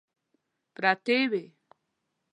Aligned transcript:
پرتې 0.75 1.17
وې. 1.31 1.45